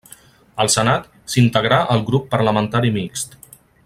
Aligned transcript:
Al 0.63 0.71
senat, 0.75 1.05
s'integrà 1.33 1.79
al 1.97 2.03
grup 2.11 2.27
parlamentari 2.35 2.95
mixt. 2.97 3.37